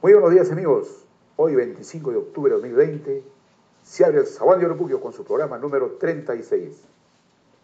[0.00, 1.04] Muy buenos días amigos.
[1.34, 3.24] Hoy 25 de octubre de 2020
[3.82, 6.84] se abre el Sabán de con su programa número 36.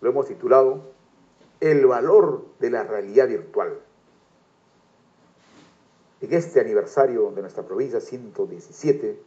[0.01, 0.83] Lo hemos titulado
[1.61, 3.79] El valor de la realidad virtual.
[6.23, 9.23] En este aniversario de nuestra provincia 117,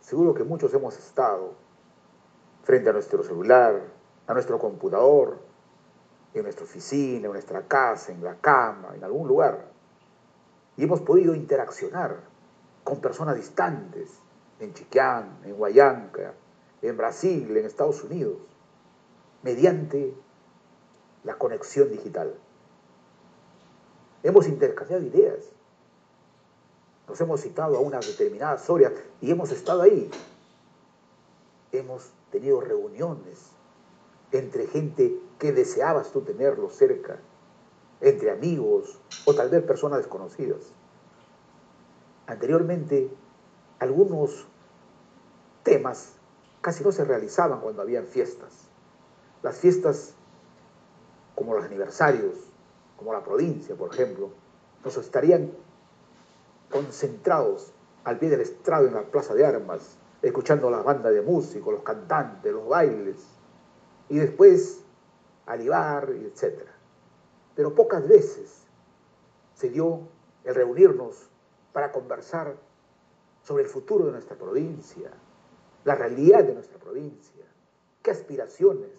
[0.00, 1.54] seguro que muchos hemos estado
[2.62, 3.82] frente a nuestro celular,
[4.28, 5.36] a nuestro computador,
[6.32, 9.66] en nuestra oficina, en nuestra casa, en la cama, en algún lugar.
[10.76, 12.35] Y hemos podido interaccionar
[12.86, 14.08] con personas distantes,
[14.60, 16.34] en Chiquián, en Huayanca,
[16.82, 18.38] en Brasil, en Estados Unidos,
[19.42, 20.14] mediante
[21.24, 22.32] la conexión digital.
[24.22, 25.50] Hemos intercambiado ideas,
[27.08, 30.08] nos hemos citado a unas determinadas historias y hemos estado ahí.
[31.72, 33.50] Hemos tenido reuniones
[34.30, 37.18] entre gente que deseabas tú tenerlo cerca,
[38.00, 40.75] entre amigos o tal vez personas desconocidas.
[42.26, 43.10] Anteriormente,
[43.78, 44.46] algunos
[45.62, 46.14] temas
[46.60, 48.68] casi no se realizaban cuando habían fiestas.
[49.42, 50.14] Las fiestas,
[51.34, 52.34] como los aniversarios,
[52.96, 54.30] como la provincia, por ejemplo,
[54.84, 55.52] nos estarían
[56.70, 57.72] concentrados
[58.04, 61.82] al pie del estrado en la plaza de armas, escuchando la banda de músicos, los
[61.82, 63.16] cantantes, los bailes,
[64.08, 64.80] y después
[65.46, 66.62] alivar, etc.
[67.54, 68.64] Pero pocas veces
[69.54, 70.00] se dio
[70.44, 71.28] el reunirnos
[71.76, 72.56] para conversar
[73.42, 75.10] sobre el futuro de nuestra provincia,
[75.84, 77.44] la realidad de nuestra provincia,
[78.02, 78.92] qué aspiraciones,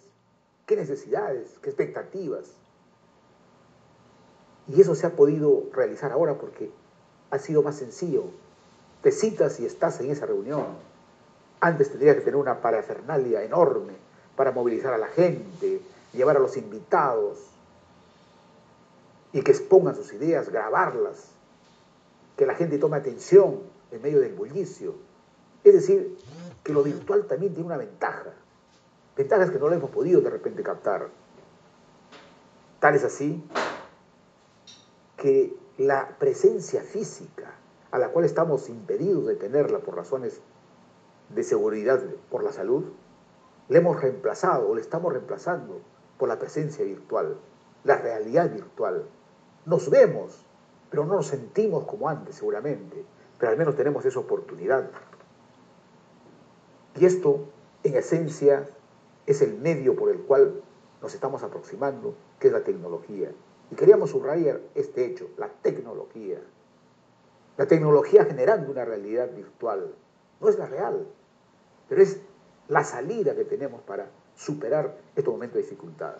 [0.64, 2.52] qué necesidades, qué expectativas.
[4.68, 6.70] Y eso se ha podido realizar ahora porque
[7.32, 8.26] ha sido más sencillo.
[9.02, 10.66] Te citas y estás en esa reunión.
[11.58, 13.94] Antes tendrías que tener una parafernalia enorme
[14.36, 15.82] para movilizar a la gente,
[16.12, 17.40] llevar a los invitados
[19.32, 21.37] y que expongan sus ideas, grabarlas
[22.38, 24.94] que la gente tome atención en medio del bullicio.
[25.64, 26.16] Es decir,
[26.62, 28.32] que lo virtual también tiene una ventaja.
[29.16, 31.08] Ventajas que no lo hemos podido de repente captar.
[32.78, 33.42] Tal es así
[35.16, 37.56] que la presencia física
[37.90, 40.40] a la cual estamos impedidos de tenerla por razones
[41.30, 42.00] de seguridad,
[42.30, 42.84] por la salud,
[43.68, 45.80] le hemos reemplazado o le estamos reemplazando
[46.18, 47.36] por la presencia virtual,
[47.82, 49.06] la realidad virtual.
[49.66, 50.46] Nos vemos,
[50.90, 53.04] pero no nos sentimos como antes seguramente,
[53.38, 54.90] pero al menos tenemos esa oportunidad.
[56.96, 57.46] Y esto,
[57.84, 58.68] en esencia,
[59.26, 60.62] es el medio por el cual
[61.00, 63.30] nos estamos aproximando, que es la tecnología.
[63.70, 66.40] Y queríamos subrayar este hecho, la tecnología.
[67.56, 69.94] La tecnología generando una realidad virtual.
[70.40, 71.06] No es la real,
[71.88, 72.20] pero es
[72.68, 76.14] la salida que tenemos para superar este momento de dificultad.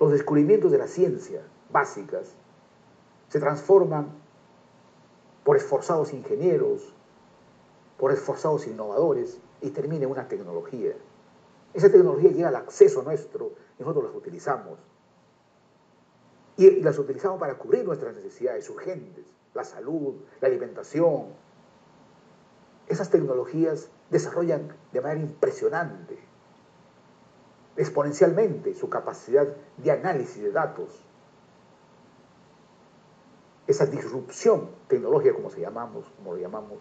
[0.00, 2.34] Los descubrimientos de la ciencia básicas
[3.28, 4.08] se transforman
[5.44, 6.92] por esforzados ingenieros,
[7.98, 10.94] por esforzados innovadores y termina en una tecnología.
[11.72, 14.78] Esa tecnología llega al acceso nuestro y nosotros las utilizamos.
[16.56, 21.26] Y las utilizamos para cubrir nuestras necesidades urgentes, la salud, la alimentación.
[22.88, 26.18] Esas tecnologías desarrollan de manera impresionante,
[27.76, 31.05] exponencialmente, su capacidad de análisis de datos,
[33.66, 36.78] esa disrupción tecnológica, como, se llamamos, como lo llamamos,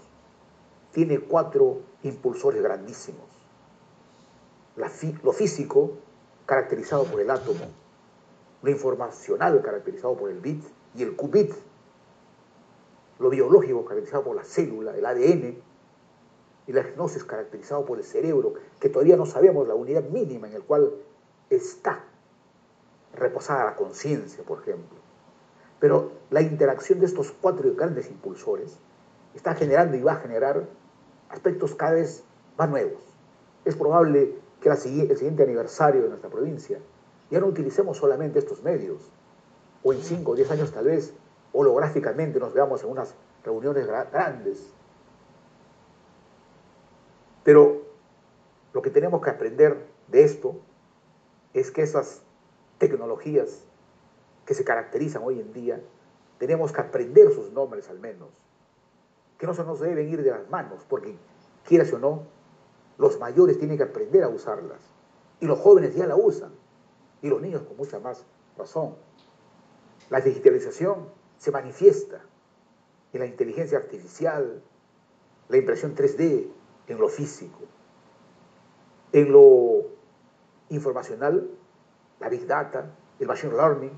[0.91, 3.25] tiene cuatro impulsores grandísimos.
[5.23, 5.93] lo físico,
[6.45, 7.65] caracterizado por el átomo,
[8.61, 10.63] lo informacional, caracterizado por el bit
[10.95, 11.53] y el qubit,
[13.19, 15.57] lo biológico, caracterizado por la célula, el ADN,
[16.67, 20.53] y la gnosis, caracterizado por el cerebro, que todavía no sabemos la unidad mínima en
[20.53, 20.93] la cual
[21.49, 22.03] está
[23.13, 25.04] reposada la conciencia, por ejemplo.
[25.79, 28.77] Pero la interacción de estos cuatro grandes impulsores
[29.33, 30.65] está generando y va a generar
[31.29, 32.23] aspectos cada vez
[32.57, 33.01] más nuevos.
[33.65, 36.79] Es probable que el siguiente aniversario de nuestra provincia
[37.29, 39.11] ya no utilicemos solamente estos medios,
[39.83, 41.13] o en 5 o 10 años tal vez
[41.53, 43.13] holográficamente nos veamos en unas
[43.43, 44.73] reuniones grandes.
[47.43, 47.83] Pero
[48.73, 50.55] lo que tenemos que aprender de esto
[51.53, 52.21] es que esas
[52.77, 53.63] tecnologías
[54.45, 55.81] que se caracterizan hoy en día,
[56.37, 58.29] tenemos que aprender sus nombres al menos,
[59.37, 61.15] que no se nos deben ir de las manos, porque
[61.65, 62.23] quieras o no,
[62.97, 64.79] los mayores tienen que aprender a usarlas,
[65.39, 66.51] y los jóvenes ya la usan,
[67.21, 68.25] y los niños con mucha más
[68.57, 68.95] razón.
[70.09, 72.21] La digitalización se manifiesta
[73.13, 74.61] en la inteligencia artificial,
[75.49, 76.47] la impresión 3D,
[76.87, 77.59] en lo físico,
[79.11, 79.83] en lo
[80.69, 81.49] informacional,
[82.19, 83.91] la big data, el machine learning,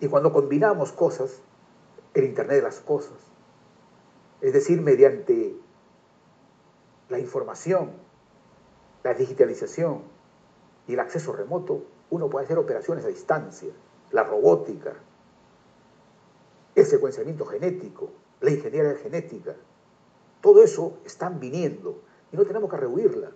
[0.00, 1.42] y cuando combinamos cosas,
[2.14, 3.16] el Internet de las cosas,
[4.40, 5.54] Es decir, mediante
[7.10, 7.90] la información,
[9.04, 10.02] la digitalización
[10.86, 13.70] y el acceso remoto, uno puede hacer operaciones a distancia,
[14.12, 14.94] la robótica,
[16.74, 19.56] el secuenciamiento genético, la ingeniería genética.
[20.40, 22.00] Todo eso están viniendo
[22.32, 23.32] y no tenemos que rehuirla.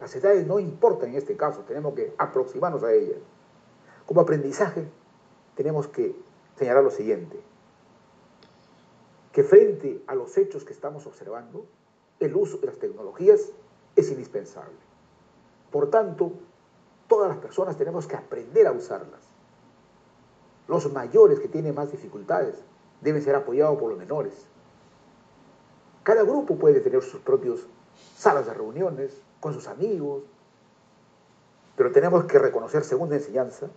[0.00, 3.18] Las edades no importan en este caso, tenemos que aproximarnos a ellas.
[4.06, 4.88] Como aprendizaje,
[5.54, 6.14] tenemos que
[6.56, 7.40] señalar lo siguiente,
[9.32, 11.66] que frente a los hechos que estamos observando,
[12.20, 13.50] el uso de las tecnologías
[13.96, 14.76] es indispensable.
[15.70, 16.32] Por tanto,
[17.08, 19.20] todas las personas tenemos que aprender a usarlas.
[20.68, 22.62] Los mayores que tienen más dificultades
[23.00, 24.46] deben ser apoyados por los menores.
[26.02, 27.66] Cada grupo puede tener sus propios
[28.16, 30.24] salas de reuniones con sus amigos,
[31.76, 33.68] pero tenemos que reconocer, según enseñanza,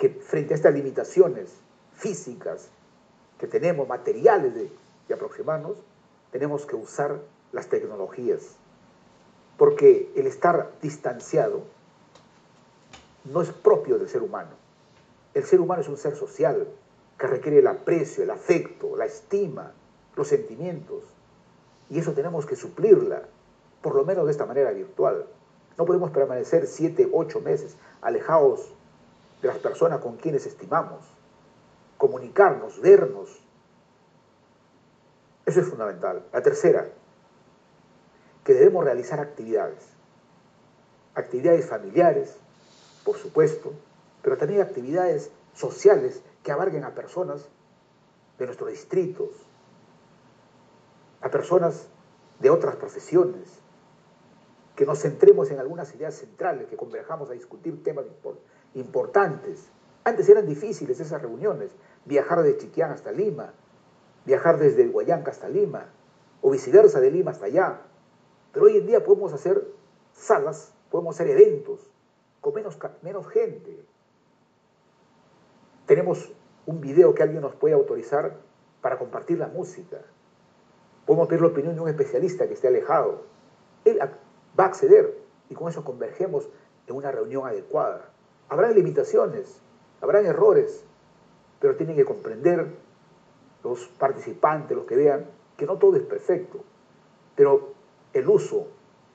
[0.00, 1.50] que frente a estas limitaciones
[1.94, 2.70] físicas
[3.38, 4.72] que tenemos, materiales de,
[5.06, 5.76] de aproximarnos,
[6.32, 7.20] tenemos que usar
[7.52, 8.56] las tecnologías.
[9.58, 11.64] Porque el estar distanciado
[13.30, 14.52] no es propio del ser humano.
[15.34, 16.66] El ser humano es un ser social
[17.18, 19.74] que requiere el aprecio, el afecto, la estima,
[20.16, 21.04] los sentimientos.
[21.90, 23.24] Y eso tenemos que suplirla,
[23.82, 25.26] por lo menos de esta manera virtual.
[25.76, 28.72] No podemos permanecer siete, ocho meses alejados
[29.40, 31.04] de las personas con quienes estimamos,
[31.96, 33.42] comunicarnos, vernos.
[35.46, 36.24] Eso es fundamental.
[36.32, 36.88] La tercera,
[38.44, 39.86] que debemos realizar actividades.
[41.14, 42.36] Actividades familiares,
[43.04, 43.72] por supuesto,
[44.22, 47.48] pero también actividades sociales que abarquen a personas
[48.38, 49.28] de nuestros distritos,
[51.20, 51.88] a personas
[52.38, 53.60] de otras profesiones,
[54.76, 58.59] que nos centremos en algunas ideas centrales, que converjamos a discutir temas importantes.
[60.04, 61.70] Antes eran difíciles esas reuniones,
[62.04, 63.52] viajar de Chiquián hasta Lima,
[64.24, 65.86] viajar desde Guayanca hasta Lima,
[66.40, 67.80] o viceversa, de Lima hasta allá.
[68.52, 69.66] Pero hoy en día podemos hacer
[70.12, 71.90] salas, podemos hacer eventos
[72.40, 73.84] con menos, menos gente.
[75.86, 76.32] Tenemos
[76.66, 78.36] un video que alguien nos puede autorizar
[78.80, 79.98] para compartir la música.
[81.04, 83.24] Podemos pedir la opinión de un especialista que esté alejado.
[83.84, 85.18] Él va a acceder
[85.48, 86.48] y con eso convergemos
[86.86, 88.09] en una reunión adecuada.
[88.50, 89.62] Habrá limitaciones,
[90.00, 90.84] habrán errores,
[91.60, 92.66] pero tienen que comprender
[93.62, 95.26] los participantes, los que vean,
[95.56, 96.64] que no todo es perfecto,
[97.36, 97.74] pero
[98.12, 98.66] el uso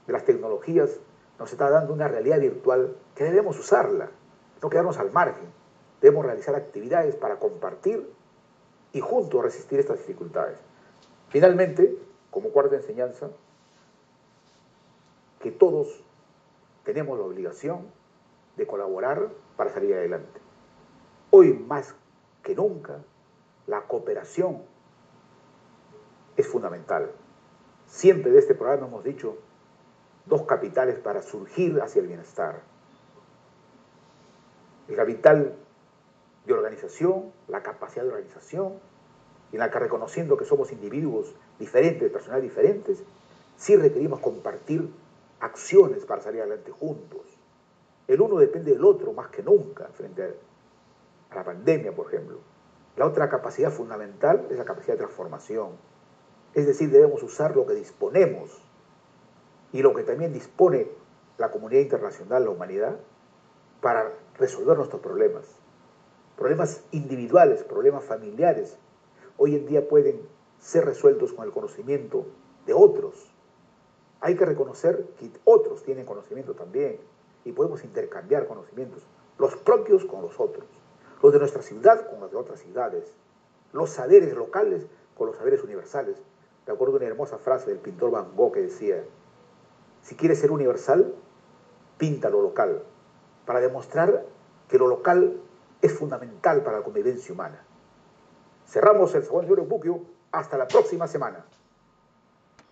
[0.08, 1.02] de las tecnologías
[1.38, 4.10] nos está dando una realidad virtual que debemos usarla,
[4.62, 5.52] no quedarnos al margen.
[6.00, 8.10] Debemos realizar actividades para compartir
[8.94, 10.60] y juntos resistir estas dificultades.
[11.28, 11.98] Finalmente,
[12.32, 13.32] como cuarta enseñanza,
[15.42, 16.02] que todos
[16.86, 17.88] tenemos la obligación
[18.58, 20.40] de colaborar para salir adelante.
[21.32, 21.96] Hoy más
[22.44, 23.04] que nunca,
[23.68, 24.64] la cooperación
[26.38, 27.12] es fundamental.
[27.88, 29.38] Siempre de este programa hemos dicho
[30.26, 32.62] dos capitales para surgir hacia el bienestar.
[34.88, 35.56] El capital
[36.46, 38.80] de organización, la capacidad de organización,
[39.52, 43.04] en la que reconociendo que somos individuos diferentes, personas diferentes,
[43.58, 44.90] sí requerimos compartir
[45.40, 47.22] acciones para salir adelante juntos.
[48.08, 50.38] El uno depende del otro más que nunca frente
[51.32, 52.40] a la pandemia, por ejemplo.
[52.96, 55.72] La otra capacidad fundamental es la capacidad de transformación.
[56.54, 58.62] Es decir, debemos usar lo que disponemos
[59.74, 60.88] y lo que también dispone
[61.38, 62.98] la comunidad internacional, la humanidad,
[63.82, 65.46] para resolver nuestros problemas.
[66.38, 68.78] Problemas individuales, problemas familiares,
[69.38, 70.22] hoy en día pueden
[70.60, 72.26] ser resueltos con el conocimiento
[72.66, 73.32] de otros.
[74.22, 77.00] Hay que reconocer que otros tienen conocimiento también
[77.46, 79.04] y podemos intercambiar conocimientos,
[79.38, 80.66] los propios con los otros,
[81.22, 83.14] los de nuestra ciudad con los de otras ciudades,
[83.72, 84.86] los saberes locales
[85.16, 86.22] con los saberes universales.
[86.66, 89.04] De acuerdo a una hermosa frase del pintor Van Gogh que decía,
[90.02, 91.14] si quieres ser universal,
[91.98, 92.84] pinta lo local,
[93.46, 94.26] para demostrar
[94.68, 95.40] que lo local
[95.82, 97.64] es fundamental para la convivencia humana.
[98.68, 100.02] Cerramos el segundo Buquio.
[100.32, 101.46] Hasta la próxima semana.